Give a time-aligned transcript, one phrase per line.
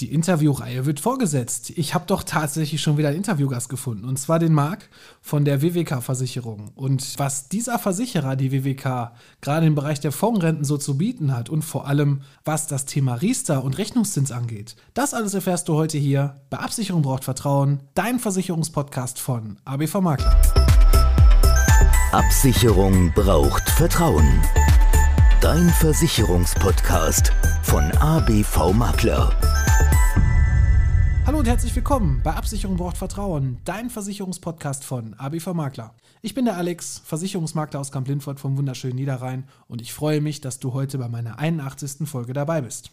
[0.00, 1.70] Die Interviewreihe wird vorgesetzt.
[1.70, 4.88] Ich habe doch tatsächlich schon wieder einen Interviewgast gefunden, und zwar den Marc
[5.20, 6.72] von der WWK-Versicherung.
[6.74, 11.48] Und was dieser Versicherer, die WWK, gerade im Bereich der Fondsrenten so zu bieten hat
[11.48, 15.96] und vor allem, was das Thema Riester und Rechnungszins angeht, das alles erfährst du heute
[15.96, 20.40] hier bei Absicherung braucht Vertrauen, dein Versicherungspodcast von ABV Makler.
[22.10, 24.42] Absicherung braucht Vertrauen.
[25.40, 27.32] Dein Versicherungspodcast
[27.62, 29.53] von ABV Makler.
[31.26, 35.94] Hallo und herzlich willkommen bei Absicherung braucht Vertrauen, dein Versicherungspodcast von ABV Makler.
[36.20, 40.60] Ich bin der Alex, Versicherungsmakler aus Kamp-Lindfort vom wunderschönen Niederrhein und ich freue mich, dass
[40.60, 42.06] du heute bei meiner 81.
[42.06, 42.90] Folge dabei bist.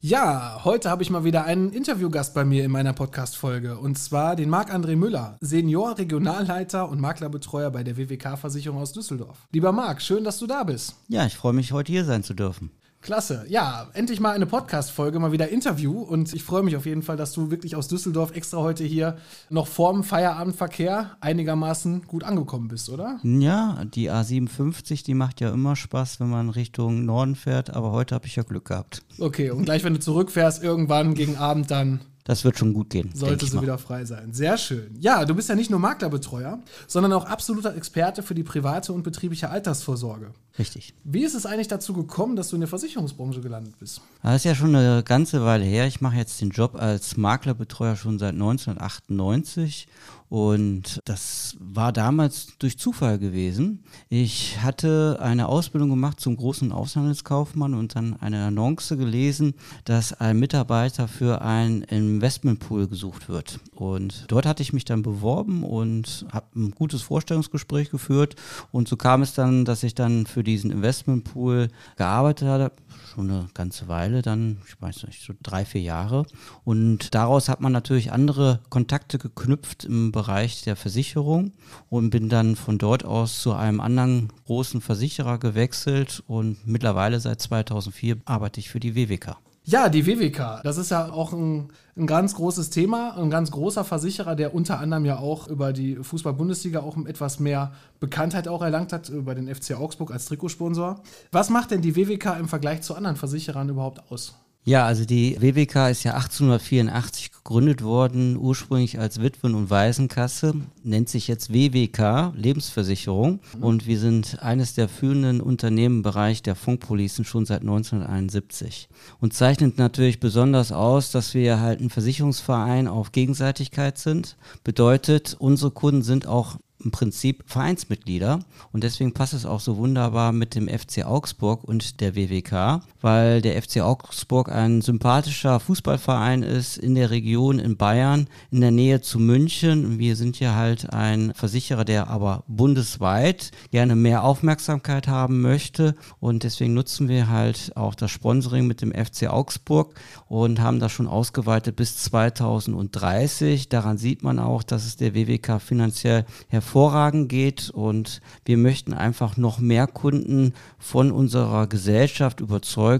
[0.00, 4.34] Ja, heute habe ich mal wieder einen Interviewgast bei mir in meiner Podcast-Folge und zwar
[4.34, 9.46] den Marc-André Müller, Senior Regionalleiter und Maklerbetreuer bei der WWK-Versicherung aus Düsseldorf.
[9.52, 10.94] Lieber Marc, schön, dass du da bist.
[11.08, 12.70] Ja, ich freue mich, heute hier sein zu dürfen.
[13.04, 13.44] Klasse.
[13.50, 16.00] Ja, endlich mal eine Podcast-Folge, mal wieder Interview.
[16.00, 19.18] Und ich freue mich auf jeden Fall, dass du wirklich aus Düsseldorf extra heute hier
[19.50, 23.20] noch vorm Feierabendverkehr einigermaßen gut angekommen bist, oder?
[23.22, 27.68] Ja, die A57, die macht ja immer Spaß, wenn man Richtung Norden fährt.
[27.68, 29.02] Aber heute habe ich ja Glück gehabt.
[29.18, 33.10] Okay, und gleich, wenn du zurückfährst, irgendwann gegen Abend dann das wird schon gut gehen.
[33.14, 34.32] Sollte sie wieder frei sein.
[34.32, 34.96] Sehr schön.
[34.98, 39.02] Ja, du bist ja nicht nur Maklerbetreuer, sondern auch absoluter Experte für die private und
[39.02, 40.32] betriebliche Altersvorsorge.
[40.58, 40.94] Richtig.
[41.04, 44.00] Wie ist es eigentlich dazu gekommen, dass du in der Versicherungsbranche gelandet bist?
[44.22, 45.86] Das ist ja schon eine ganze Weile her.
[45.86, 49.86] Ich mache jetzt den Job als Maklerbetreuer schon seit 1998
[50.34, 53.84] und das war damals durch Zufall gewesen.
[54.08, 59.54] Ich hatte eine Ausbildung gemacht zum großen Aushandelskaufmann und dann eine Annonce gelesen,
[59.84, 63.60] dass ein Mitarbeiter für ein Investmentpool gesucht wird.
[63.76, 68.34] Und dort hatte ich mich dann beworben und habe ein gutes Vorstellungsgespräch geführt.
[68.72, 72.72] Und so kam es dann, dass ich dann für diesen Investmentpool gearbeitet habe
[73.14, 76.26] schon eine ganze Weile, dann, ich weiß nicht, so drei, vier Jahre.
[76.64, 81.52] Und daraus hat man natürlich andere Kontakte geknüpft im Bereich der Versicherung
[81.90, 87.40] und bin dann von dort aus zu einem anderen großen Versicherer gewechselt und mittlerweile seit
[87.40, 89.36] 2004 arbeite ich für die WWK.
[89.66, 93.82] Ja, die WWK, das ist ja auch ein, ein, ganz großes Thema, ein ganz großer
[93.82, 98.92] Versicherer, der unter anderem ja auch über die Fußball-Bundesliga auch etwas mehr Bekanntheit auch erlangt
[98.92, 101.00] hat, über den FC Augsburg als Trikotsponsor.
[101.32, 104.34] Was macht denn die WWK im Vergleich zu anderen Versicherern überhaupt aus?
[104.66, 111.10] Ja, also die WWK ist ja 1884 gegründet worden, ursprünglich als Witwen- und Waisenkasse, nennt
[111.10, 113.40] sich jetzt WWK, Lebensversicherung.
[113.60, 118.88] Und wir sind eines der führenden Unternehmen im Bereich der Funkpolicen schon seit 1971.
[119.20, 124.38] Und zeichnet natürlich besonders aus, dass wir halt ein Versicherungsverein auf Gegenseitigkeit sind.
[124.64, 128.40] Bedeutet, unsere Kunden sind auch im Prinzip Vereinsmitglieder
[128.72, 133.42] und deswegen passt es auch so wunderbar mit dem FC Augsburg und der WWK, weil
[133.42, 139.02] der FC Augsburg ein sympathischer Fußballverein ist in der Region in Bayern, in der Nähe
[139.02, 139.98] zu München.
[139.98, 146.44] Wir sind hier halt ein Versicherer, der aber bundesweit gerne mehr Aufmerksamkeit haben möchte und
[146.44, 149.94] deswegen nutzen wir halt auch das Sponsoring mit dem FC Augsburg
[150.26, 153.68] und haben das schon ausgeweitet bis 2030.
[153.68, 159.36] Daran sieht man auch, dass es der WWK finanziell hervorragend geht und wir möchten einfach
[159.36, 162.93] noch mehr Kunden von unserer Gesellschaft überzeugen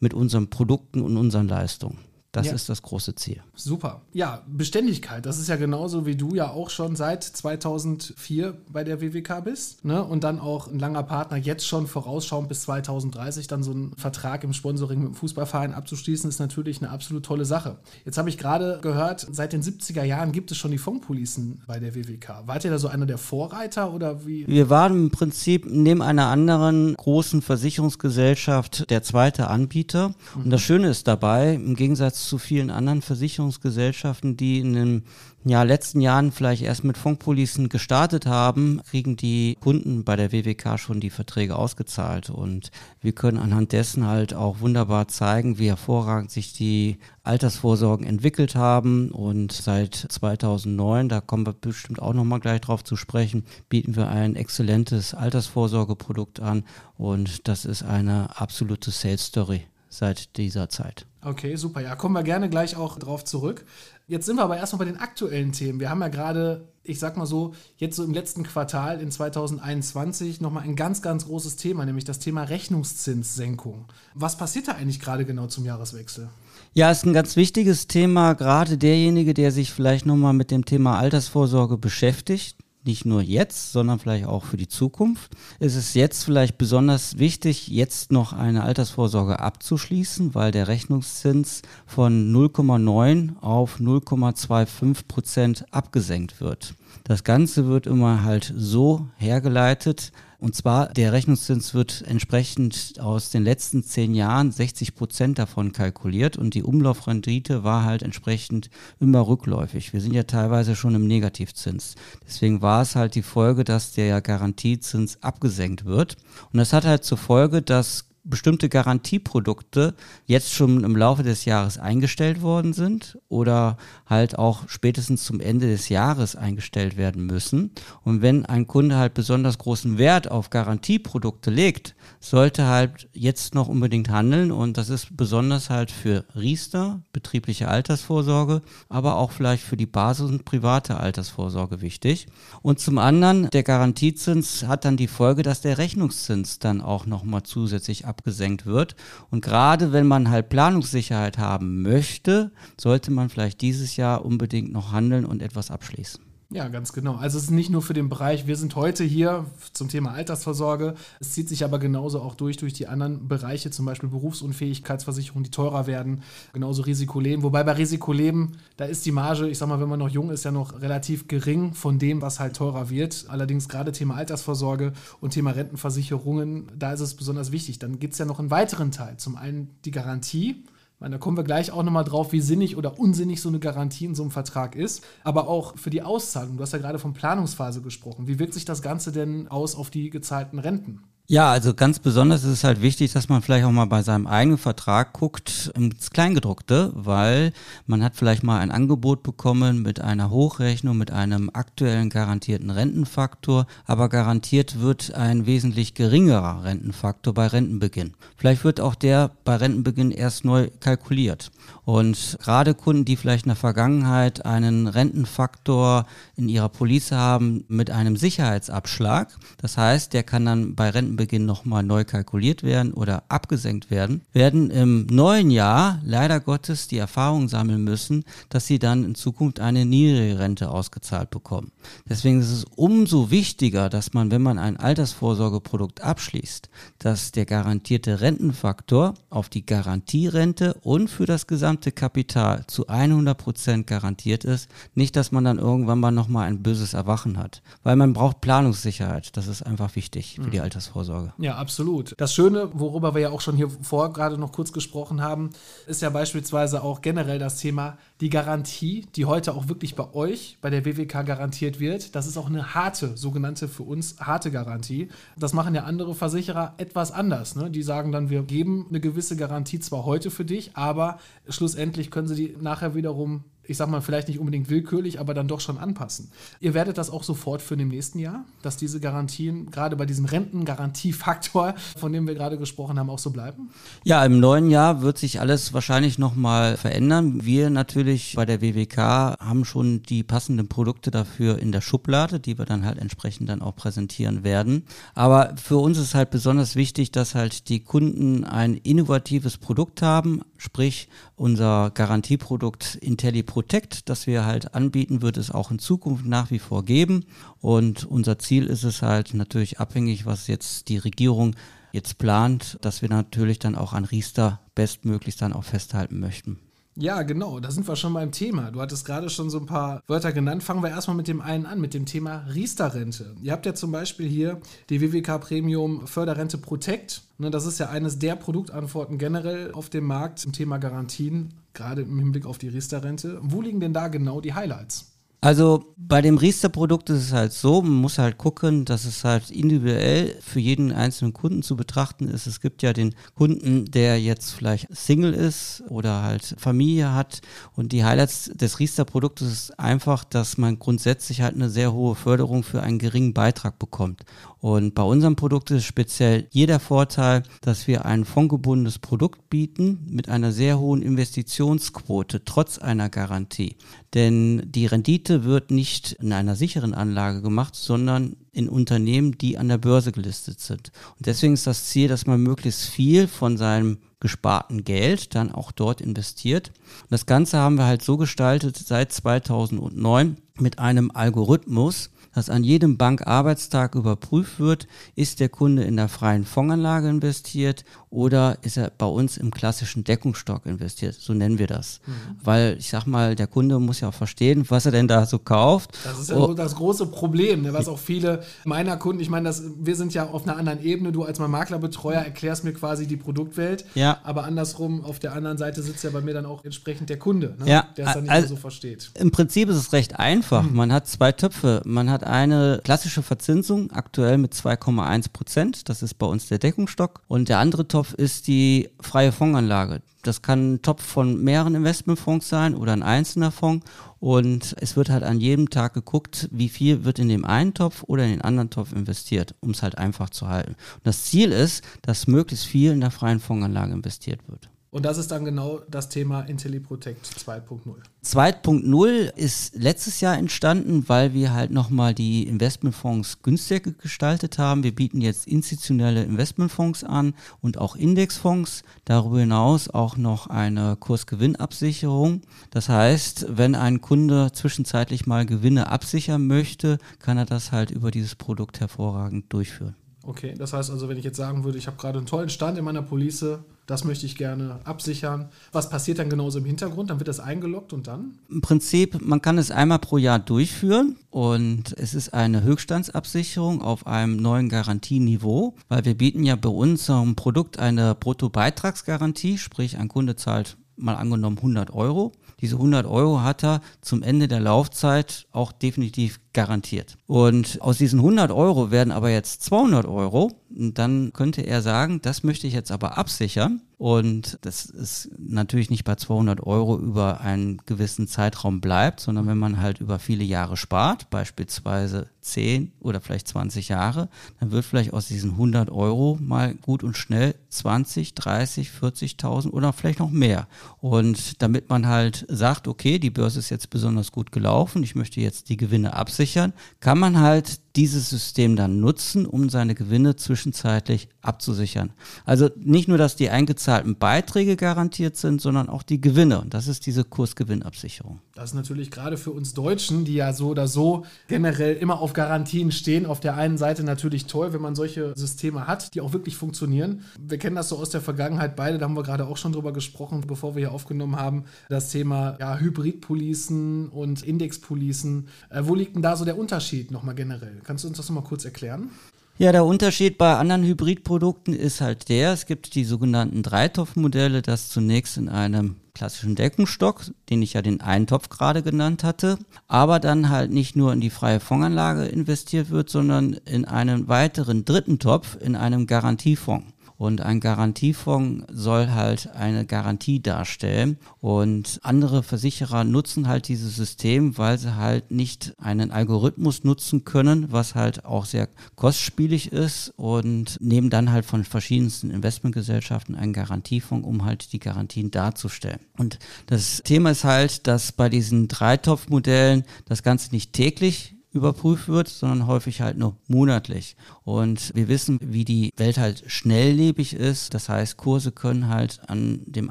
[0.00, 2.07] mit unseren Produkten und unseren Leistungen.
[2.32, 2.52] Das ja.
[2.52, 3.40] ist das große Ziel.
[3.54, 4.02] Super.
[4.12, 5.24] Ja, Beständigkeit.
[5.24, 9.82] Das ist ja genauso wie du ja auch schon seit 2004 bei der WWK bist.
[9.86, 10.04] Ne?
[10.04, 14.44] Und dann auch ein langer Partner jetzt schon vorausschauend bis 2030 dann so einen Vertrag
[14.44, 17.78] im Sponsoring mit dem Fußballverein abzuschließen, ist natürlich eine absolut tolle Sache.
[18.04, 21.80] Jetzt habe ich gerade gehört, seit den 70er Jahren gibt es schon die Funkpolicen bei
[21.80, 22.42] der WWK.
[22.44, 24.46] Wart ihr da so einer der Vorreiter oder wie?
[24.46, 30.08] Wir waren im Prinzip neben einer anderen großen Versicherungsgesellschaft der zweite Anbieter.
[30.08, 30.42] Mhm.
[30.44, 35.02] Und das Schöne ist dabei, im Gegensatz Gegensatz zu vielen anderen Versicherungsgesellschaften, die in den
[35.44, 40.78] ja, letzten Jahren vielleicht erst mit Funkpolicen gestartet haben, kriegen die Kunden bei der WWK
[40.78, 42.28] schon die Verträge ausgezahlt.
[42.28, 48.56] Und wir können anhand dessen halt auch wunderbar zeigen, wie hervorragend sich die Altersvorsorgen entwickelt
[48.56, 49.10] haben.
[49.10, 54.08] Und seit 2009, da kommen wir bestimmt auch nochmal gleich drauf zu sprechen, bieten wir
[54.08, 56.64] ein exzellentes Altersvorsorgeprodukt an.
[56.98, 59.62] Und das ist eine absolute Sales Story
[59.98, 61.06] seit dieser Zeit.
[61.22, 61.80] Okay, super.
[61.80, 63.64] Ja, kommen wir gerne gleich auch drauf zurück.
[64.06, 65.80] Jetzt sind wir aber erstmal bei den aktuellen Themen.
[65.80, 70.40] Wir haben ja gerade, ich sag mal so, jetzt so im letzten Quartal in 2021
[70.40, 73.86] nochmal ein ganz, ganz großes Thema, nämlich das Thema Rechnungszinssenkung.
[74.14, 76.30] Was passiert da eigentlich gerade genau zum Jahreswechsel?
[76.72, 80.98] Ja, ist ein ganz wichtiges Thema, gerade derjenige, der sich vielleicht nochmal mit dem Thema
[80.98, 82.56] Altersvorsorge beschäftigt
[82.88, 85.30] nicht nur jetzt, sondern vielleicht auch für die Zukunft.
[85.60, 92.32] Es ist jetzt vielleicht besonders wichtig, jetzt noch eine Altersvorsorge abzuschließen, weil der Rechnungszins von
[92.34, 96.74] 0,9 auf 0,25 Prozent abgesenkt wird.
[97.04, 103.42] Das Ganze wird immer halt so hergeleitet, und zwar, der Rechnungszins wird entsprechend aus den
[103.42, 108.70] letzten zehn Jahren 60 Prozent davon kalkuliert und die Umlaufrendite war halt entsprechend
[109.00, 109.92] immer rückläufig.
[109.92, 111.96] Wir sind ja teilweise schon im Negativzins.
[112.24, 116.16] Deswegen war es halt die Folge, dass der Garantiezins abgesenkt wird.
[116.52, 119.94] Und das hat halt zur Folge, dass bestimmte Garantieprodukte
[120.26, 123.76] jetzt schon im Laufe des Jahres eingestellt worden sind oder
[124.06, 127.72] halt auch spätestens zum Ende des Jahres eingestellt werden müssen.
[128.04, 133.68] Und wenn ein Kunde halt besonders großen Wert auf Garantieprodukte legt, sollte halt jetzt noch
[133.68, 139.76] unbedingt handeln und das ist besonders halt für Riester, betriebliche Altersvorsorge, aber auch vielleicht für
[139.76, 142.26] die Basis- und private Altersvorsorge wichtig.
[142.62, 147.42] Und zum anderen, der Garantiezins hat dann die Folge, dass der Rechnungszins dann auch nochmal
[147.42, 148.96] zusätzlich ab abgesenkt wird.
[149.30, 154.92] Und gerade wenn man halt Planungssicherheit haben möchte, sollte man vielleicht dieses Jahr unbedingt noch
[154.92, 156.27] handeln und etwas abschließen.
[156.50, 157.16] Ja, ganz genau.
[157.16, 160.94] Also es ist nicht nur für den Bereich, wir sind heute hier zum Thema Altersvorsorge.
[161.20, 165.50] Es zieht sich aber genauso auch durch durch die anderen Bereiche, zum Beispiel Berufsunfähigkeitsversicherung, die
[165.50, 166.22] teurer werden,
[166.54, 167.42] genauso Risikoleben.
[167.42, 170.44] Wobei bei Risikoleben, da ist die Marge, ich sag mal, wenn man noch jung ist,
[170.44, 173.26] ja noch relativ gering von dem, was halt teurer wird.
[173.28, 177.78] Allerdings gerade Thema Altersvorsorge und Thema Rentenversicherungen, da ist es besonders wichtig.
[177.78, 179.18] Dann gibt es ja noch einen weiteren Teil.
[179.18, 180.64] Zum einen die Garantie
[181.00, 184.04] meine, da kommen wir gleich auch nochmal drauf, wie sinnig oder unsinnig so eine Garantie
[184.04, 185.04] in so einem Vertrag ist.
[185.22, 186.56] Aber auch für die Auszahlung.
[186.56, 188.26] Du hast ja gerade von Planungsphase gesprochen.
[188.26, 191.04] Wie wirkt sich das Ganze denn aus auf die gezahlten Renten?
[191.30, 194.26] Ja, also ganz besonders ist es halt wichtig, dass man vielleicht auch mal bei seinem
[194.26, 197.52] eigenen Vertrag guckt ins Kleingedruckte, weil
[197.86, 203.66] man hat vielleicht mal ein Angebot bekommen mit einer Hochrechnung, mit einem aktuellen garantierten Rentenfaktor,
[203.84, 208.14] aber garantiert wird ein wesentlich geringerer Rentenfaktor bei Rentenbeginn.
[208.38, 211.50] Vielleicht wird auch der bei Rentenbeginn erst neu kalkuliert.
[211.88, 216.04] Und gerade Kunden, die vielleicht in der Vergangenheit einen Rentenfaktor
[216.36, 221.82] in ihrer Police haben mit einem Sicherheitsabschlag, das heißt, der kann dann bei Rentenbeginn nochmal
[221.82, 227.82] neu kalkuliert werden oder abgesenkt werden, werden im neuen Jahr leider Gottes die Erfahrung sammeln
[227.84, 231.72] müssen, dass sie dann in Zukunft eine niedrige Rente ausgezahlt bekommen.
[232.06, 236.68] Deswegen ist es umso wichtiger, dass man, wenn man ein Altersvorsorgeprodukt abschließt,
[236.98, 243.86] dass der garantierte Rentenfaktor auf die Garantierente und für das gesamte Kapital zu 100 Prozent
[243.86, 244.68] garantiert ist.
[244.94, 247.62] Nicht, dass man dann irgendwann mal nochmal ein böses Erwachen hat.
[247.82, 249.36] Weil man braucht Planungssicherheit.
[249.36, 250.64] Das ist einfach wichtig für die mhm.
[250.64, 251.32] Altersvorsorge.
[251.38, 252.14] Ja, absolut.
[252.18, 255.50] Das Schöne, worüber wir ja auch schon hier vor gerade noch kurz gesprochen haben,
[255.86, 260.58] ist ja beispielsweise auch generell das Thema die Garantie, die heute auch wirklich bei euch,
[260.60, 262.14] bei der WWK garantiert wird.
[262.14, 265.08] Das ist auch eine harte, sogenannte für uns harte Garantie.
[265.36, 267.54] Das machen ja andere Versicherer etwas anders.
[267.54, 267.70] Ne?
[267.70, 272.28] Die sagen dann, wir geben eine gewisse Garantie zwar heute für dich, aber schlussendlich können
[272.28, 275.76] sie die nachher wiederum ich sag mal, vielleicht nicht unbedingt willkürlich, aber dann doch schon
[275.76, 276.30] anpassen.
[276.58, 280.24] Ihr werdet das auch sofort für im nächsten Jahr, dass diese Garantien, gerade bei diesem
[280.24, 283.68] Rentengarantiefaktor, von dem wir gerade gesprochen haben, auch so bleiben?
[284.04, 287.44] Ja, im neuen Jahr wird sich alles wahrscheinlich nochmal verändern.
[287.44, 292.58] Wir natürlich bei der WWK haben schon die passenden Produkte dafür in der Schublade, die
[292.58, 294.84] wir dann halt entsprechend dann auch präsentieren werden.
[295.14, 300.40] Aber für uns ist halt besonders wichtig, dass halt die Kunden ein innovatives Produkt haben,
[300.58, 306.50] sprich unser Garantieprodukt IntelliPro Protect, das wir halt anbieten, wird es auch in Zukunft nach
[306.50, 307.24] wie vor geben.
[307.60, 311.56] Und unser Ziel ist es halt natürlich abhängig, was jetzt die Regierung
[311.92, 316.58] jetzt plant, dass wir natürlich dann auch an Riester bestmöglichst dann auch festhalten möchten.
[317.00, 318.72] Ja, genau, da sind wir schon beim Thema.
[318.72, 320.64] Du hattest gerade schon so ein paar Wörter genannt.
[320.64, 323.36] Fangen wir erstmal mit dem einen an, mit dem Thema Riester-Rente.
[323.40, 327.22] Ihr habt ja zum Beispiel hier die WWK Premium Förderrente Protect.
[327.38, 332.02] Ne, das ist ja eines der Produktantworten generell auf dem Markt zum Thema Garantien, gerade
[332.02, 333.38] im Hinblick auf die Riester-Rente.
[333.42, 335.17] Wo liegen denn da genau die Highlights?
[335.40, 339.52] Also bei dem Riester-Produkt ist es halt so, man muss halt gucken, dass es halt
[339.52, 342.48] individuell für jeden einzelnen Kunden zu betrachten ist.
[342.48, 347.40] Es gibt ja den Kunden, der jetzt vielleicht Single ist oder halt Familie hat
[347.76, 352.64] und die Highlights des Riester-Produktes ist einfach, dass man grundsätzlich halt eine sehr hohe Förderung
[352.64, 354.24] für einen geringen Beitrag bekommt.
[354.60, 360.28] Und bei unserem Produkt ist speziell jeder Vorteil, dass wir ein fondgebundenes Produkt bieten mit
[360.28, 363.76] einer sehr hohen Investitionsquote trotz einer Garantie.
[364.14, 369.68] Denn die Rendite wird nicht in einer sicheren Anlage gemacht, sondern in Unternehmen, die an
[369.68, 370.90] der Börse gelistet sind.
[371.16, 375.70] Und deswegen ist das Ziel, dass man möglichst viel von seinem gesparten Geld dann auch
[375.70, 376.72] dort investiert.
[377.02, 382.64] Und das Ganze haben wir halt so gestaltet seit 2009 mit einem Algorithmus, dass an
[382.64, 388.90] jedem Bankarbeitstag überprüft wird, ist der Kunde in der freien Fondsanlage investiert oder ist er
[388.96, 392.00] bei uns im klassischen Deckungsstock investiert, so nennen wir das.
[392.06, 392.12] Mhm.
[392.42, 395.38] Weil ich sag mal, der Kunde muss ja auch verstehen, was er denn da so
[395.38, 395.90] kauft.
[396.04, 396.54] Das ist ja oh.
[396.54, 400.44] das große Problem, ne, was auch viele meiner Kunden, ich meine, wir sind ja auf
[400.44, 404.18] einer anderen Ebene, du als mein Maklerbetreuer erklärst mir quasi die Produktwelt, ja.
[404.22, 407.56] aber andersrum, auf der anderen Seite sitzt ja bei mir dann auch entsprechend der Kunde,
[407.58, 407.88] ne, ja.
[407.96, 409.10] der es dann nicht also, so versteht.
[409.14, 410.62] Im Prinzip ist es recht einfach.
[410.62, 410.76] Mhm.
[410.76, 411.82] Man hat zwei Töpfe.
[411.84, 417.22] Man hat eine klassische Verzinsung, aktuell mit 2,1 Prozent, das ist bei uns der Deckungsstock
[417.28, 420.02] und der andere Topf ist die freie Fondsanlage.
[420.22, 423.86] Das kann ein Topf von mehreren Investmentfonds sein oder ein einzelner Fonds.
[424.20, 428.02] Und es wird halt an jedem Tag geguckt, wie viel wird in dem einen Topf
[428.02, 430.72] oder in den anderen Topf investiert, um es halt einfach zu halten.
[430.72, 434.68] Und das Ziel ist, dass möglichst viel in der freien Fondsanlage investiert wird.
[434.90, 437.80] Und das ist dann genau das Thema IntelliProtect 2.0.
[438.24, 444.82] 2.0 ist letztes Jahr entstanden, weil wir halt nochmal die Investmentfonds günstiger gestaltet haben.
[444.82, 448.82] Wir bieten jetzt institutionelle Investmentfonds an und auch Indexfonds.
[449.04, 452.40] Darüber hinaus auch noch eine Kursgewinnabsicherung.
[452.70, 458.10] Das heißt, wenn ein Kunde zwischenzeitlich mal Gewinne absichern möchte, kann er das halt über
[458.10, 459.96] dieses Produkt hervorragend durchführen.
[460.22, 462.78] Okay, das heißt also, wenn ich jetzt sagen würde, ich habe gerade einen tollen Stand
[462.78, 465.48] in meiner Police, das möchte ich gerne absichern.
[465.72, 467.08] Was passiert dann genauso im Hintergrund?
[467.08, 468.38] Dann wird das eingeloggt und dann?
[468.50, 474.06] Im Prinzip, man kann es einmal pro Jahr durchführen und es ist eine Höchststandsabsicherung auf
[474.06, 480.36] einem neuen Garantieniveau, weil wir bieten ja bei unserem Produkt eine Bruttobeitragsgarantie, sprich ein Kunde
[480.36, 482.32] zahlt mal angenommen 100 Euro.
[482.60, 487.16] Diese 100 Euro hat er zum Ende der Laufzeit auch definitiv garantiert.
[487.26, 490.50] Und aus diesen 100 Euro werden aber jetzt 200 Euro.
[490.74, 493.82] Und dann könnte er sagen, das möchte ich jetzt aber absichern.
[493.98, 499.58] Und das ist natürlich nicht bei 200 Euro über einen gewissen Zeitraum bleibt, sondern wenn
[499.58, 504.28] man halt über viele Jahre spart, beispielsweise 10 oder vielleicht 20 Jahre,
[504.60, 509.92] dann wird vielleicht aus diesen 100 Euro mal gut und schnell 20, 30, 40.000 oder
[509.92, 510.68] vielleicht noch mehr.
[511.00, 515.40] Und damit man halt sagt, okay, die Börse ist jetzt besonders gut gelaufen, ich möchte
[515.40, 521.28] jetzt die Gewinne absichern, kann man halt dieses System dann nutzen, um seine Gewinne zwischenzeitlich
[521.42, 522.10] abzusichern.
[522.44, 526.60] Also nicht nur, dass die eingezahlten Beiträge garantiert sind, sondern auch die Gewinne.
[526.60, 528.38] Und das ist diese Kursgewinnabsicherung.
[528.54, 532.34] Das ist natürlich gerade für uns Deutschen, die ja so oder so generell immer auf
[532.34, 536.32] Garantien stehen, auf der einen Seite natürlich toll, wenn man solche Systeme hat, die auch
[536.32, 537.24] wirklich funktionieren.
[537.40, 539.92] Wir kennen das so aus der Vergangenheit beide, da haben wir gerade auch schon drüber
[539.92, 545.48] gesprochen, bevor wir hier aufgenommen haben, das Thema ja, Hybridpolicen und Indexpolicen.
[545.70, 547.80] Äh, wo liegt denn da so der Unterschied nochmal generell?
[547.88, 549.08] Kannst du uns das nochmal kurz erklären?
[549.56, 554.90] Ja, der Unterschied bei anderen Hybridprodukten ist halt der, es gibt die sogenannten Dreitopfmodelle, das
[554.90, 560.50] zunächst in einem klassischen Deckenstock, den ich ja den Eintopf gerade genannt hatte, aber dann
[560.50, 565.56] halt nicht nur in die freie Fondsanlage investiert wird, sondern in einen weiteren dritten Topf,
[565.58, 566.84] in einem Garantiefonds.
[567.18, 571.18] Und ein Garantiefonds soll halt eine Garantie darstellen.
[571.40, 577.72] Und andere Versicherer nutzen halt dieses System, weil sie halt nicht einen Algorithmus nutzen können,
[577.72, 584.26] was halt auch sehr kostspielig ist und nehmen dann halt von verschiedensten Investmentgesellschaften einen Garantiefonds,
[584.26, 586.00] um halt die Garantien darzustellen.
[586.16, 592.28] Und das Thema ist halt, dass bei diesen Dreitopfmodellen das Ganze nicht täglich überprüft wird,
[592.28, 594.16] sondern häufig halt nur monatlich.
[594.44, 597.74] Und wir wissen, wie die Welt halt schnelllebig ist.
[597.74, 599.90] Das heißt, Kurse können halt an dem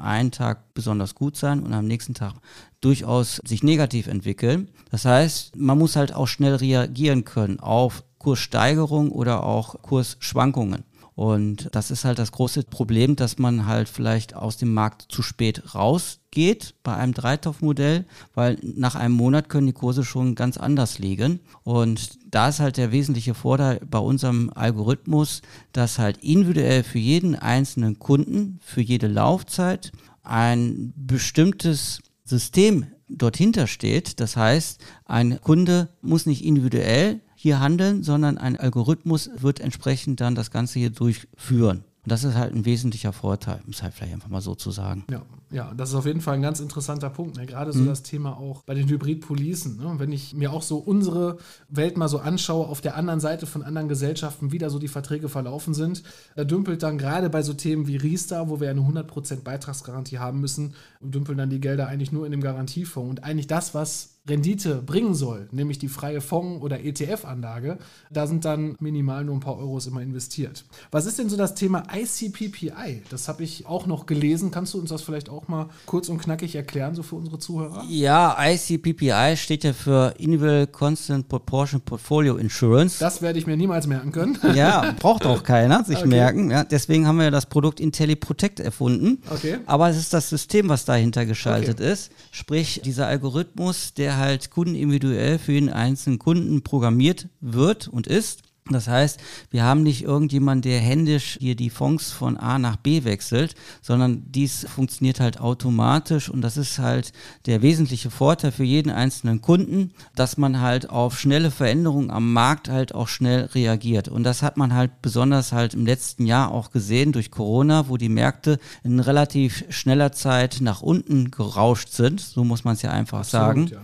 [0.00, 2.34] einen Tag besonders gut sein und am nächsten Tag
[2.80, 4.68] durchaus sich negativ entwickeln.
[4.90, 10.84] Das heißt, man muss halt auch schnell reagieren können auf Kurssteigerung oder auch Kursschwankungen.
[11.18, 15.20] Und das ist halt das große Problem, dass man halt vielleicht aus dem Markt zu
[15.20, 18.04] spät rausgeht bei einem Dreitopfmodell,
[18.36, 21.40] weil nach einem Monat können die Kurse schon ganz anders liegen.
[21.64, 27.34] Und da ist halt der wesentliche Vorteil bei unserem Algorithmus, dass halt individuell für jeden
[27.34, 29.90] einzelnen Kunden, für jede Laufzeit
[30.22, 34.20] ein bestimmtes System dorthinter steht.
[34.20, 40.34] Das heißt, ein Kunde muss nicht individuell hier handeln, sondern ein Algorithmus wird entsprechend dann
[40.34, 41.84] das Ganze hier durchführen.
[42.02, 44.72] Und das ist halt ein wesentlicher Vorteil, um es halt vielleicht einfach mal so zu
[44.72, 45.04] sagen.
[45.08, 47.36] Ja, ja, das ist auf jeden Fall ein ganz interessanter Punkt.
[47.36, 47.46] Ne?
[47.46, 47.86] Gerade so mhm.
[47.86, 49.76] das Thema auch bei den Hybrid-Policen.
[49.76, 49.94] Ne?
[49.98, 53.62] Wenn ich mir auch so unsere Welt mal so anschaue, auf der anderen Seite von
[53.62, 56.02] anderen Gesellschaften, wie da so die Verträge verlaufen sind,
[56.34, 60.40] da dümpelt dann gerade bei so Themen wie Riester, wo wir eine 100% Beitragsgarantie haben
[60.40, 63.10] müssen, dümpeln dann die Gelder eigentlich nur in dem Garantiefonds.
[63.10, 67.78] Und eigentlich das, was Rendite bringen soll, nämlich die freie Fonds- oder ETF-Anlage,
[68.10, 70.64] da sind dann minimal nur ein paar Euros immer investiert.
[70.90, 73.02] Was ist denn so das Thema ICPPI?
[73.10, 74.50] Das habe ich auch noch gelesen.
[74.50, 77.84] Kannst du uns das vielleicht auch mal kurz und knackig erklären, so für unsere Zuhörer?
[77.88, 82.98] Ja, ICPPI steht ja für Individual Constant Proportion Portfolio Insurance.
[82.98, 84.38] Das werde ich mir niemals merken können.
[84.54, 86.08] Ja, braucht auch keiner sich Okay.
[86.08, 86.50] merken.
[86.50, 89.22] Ja, deswegen haben wir das Produkt IntelliProtect erfunden.
[89.30, 89.58] Okay.
[89.66, 92.12] Aber es ist das System, was dahinter geschaltet ist.
[92.30, 98.42] Sprich, dieser Algorithmus, der halt kundenindividuell für jeden einzelnen Kunden programmiert wird und ist.
[98.70, 99.20] Das heißt,
[99.50, 104.24] wir haben nicht irgendjemand, der händisch hier die Fonds von A nach B wechselt, sondern
[104.26, 107.12] dies funktioniert halt automatisch und das ist halt
[107.46, 112.68] der wesentliche Vorteil für jeden einzelnen Kunden, dass man halt auf schnelle Veränderungen am Markt
[112.68, 114.08] halt auch schnell reagiert.
[114.08, 117.96] Und das hat man halt besonders halt im letzten Jahr auch gesehen durch Corona, wo
[117.96, 122.20] die Märkte in relativ schneller Zeit nach unten gerauscht sind.
[122.20, 123.68] So muss man es ja einfach sagen.
[123.68, 123.80] ja.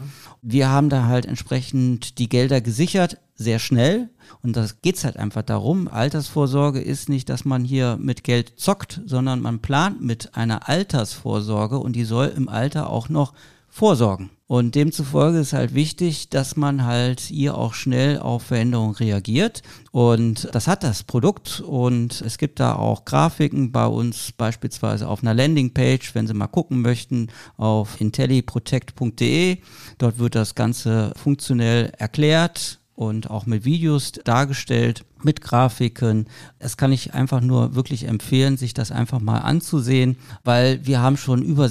[0.47, 4.11] Wir haben da halt entsprechend die Gelder gesichert, sehr schnell.
[4.43, 5.89] Und das geht's halt einfach darum.
[5.89, 11.79] Altersvorsorge ist nicht, dass man hier mit Geld zockt, sondern man plant mit einer Altersvorsorge
[11.79, 13.33] und die soll im Alter auch noch
[13.75, 14.31] vorsorgen.
[14.47, 19.63] Und demzufolge ist halt wichtig, dass man halt hier auch schnell auf Veränderungen reagiert.
[19.91, 21.61] Und das hat das Produkt.
[21.61, 26.47] Und es gibt da auch Grafiken bei uns beispielsweise auf einer Landingpage, wenn Sie mal
[26.47, 29.59] gucken möchten, auf intelliprotect.de.
[29.99, 36.29] Dort wird das Ganze funktionell erklärt und auch mit Videos dargestellt, mit Grafiken.
[36.61, 41.17] Das kann ich einfach nur wirklich empfehlen, sich das einfach mal anzusehen, weil wir haben
[41.17, 41.69] schon über